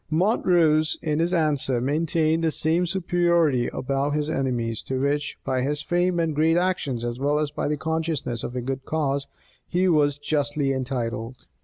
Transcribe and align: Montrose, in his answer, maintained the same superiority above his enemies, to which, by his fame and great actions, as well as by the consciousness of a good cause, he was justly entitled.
Montrose, 0.09 0.97
in 1.03 1.19
his 1.19 1.31
answer, 1.31 1.79
maintained 1.79 2.43
the 2.43 2.49
same 2.49 2.87
superiority 2.87 3.67
above 3.71 4.15
his 4.15 4.31
enemies, 4.31 4.81
to 4.85 4.99
which, 4.99 5.37
by 5.45 5.61
his 5.61 5.83
fame 5.83 6.19
and 6.19 6.33
great 6.33 6.57
actions, 6.57 7.05
as 7.05 7.19
well 7.19 7.37
as 7.37 7.51
by 7.51 7.67
the 7.67 7.77
consciousness 7.77 8.43
of 8.43 8.55
a 8.55 8.61
good 8.61 8.83
cause, 8.83 9.27
he 9.67 9.87
was 9.87 10.17
justly 10.17 10.73
entitled. 10.73 11.45